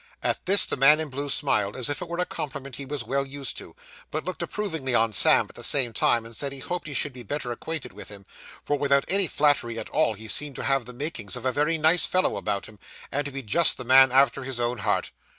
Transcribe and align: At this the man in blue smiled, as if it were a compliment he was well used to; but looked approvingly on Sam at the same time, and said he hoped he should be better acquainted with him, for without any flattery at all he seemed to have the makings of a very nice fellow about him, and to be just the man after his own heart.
At 0.23 0.43
this 0.47 0.65
the 0.65 0.77
man 0.77 0.99
in 0.99 1.09
blue 1.11 1.29
smiled, 1.29 1.75
as 1.77 1.87
if 1.87 2.01
it 2.01 2.07
were 2.07 2.17
a 2.17 2.25
compliment 2.25 2.77
he 2.77 2.87
was 2.87 3.03
well 3.03 3.23
used 3.23 3.55
to; 3.59 3.75
but 4.09 4.25
looked 4.25 4.41
approvingly 4.41 4.95
on 4.95 5.13
Sam 5.13 5.45
at 5.47 5.53
the 5.53 5.63
same 5.63 5.93
time, 5.93 6.25
and 6.25 6.35
said 6.35 6.51
he 6.51 6.57
hoped 6.57 6.87
he 6.87 6.95
should 6.95 7.13
be 7.13 7.21
better 7.21 7.51
acquainted 7.51 7.93
with 7.93 8.09
him, 8.09 8.25
for 8.63 8.79
without 8.79 9.05
any 9.07 9.27
flattery 9.27 9.77
at 9.77 9.89
all 9.89 10.15
he 10.15 10.27
seemed 10.27 10.55
to 10.55 10.63
have 10.63 10.85
the 10.87 10.91
makings 10.93 11.35
of 11.35 11.45
a 11.45 11.51
very 11.51 11.77
nice 11.77 12.07
fellow 12.07 12.35
about 12.35 12.65
him, 12.65 12.79
and 13.11 13.25
to 13.25 13.31
be 13.31 13.43
just 13.43 13.77
the 13.77 13.85
man 13.85 14.11
after 14.11 14.43
his 14.43 14.59
own 14.59 14.79
heart. 14.79 15.11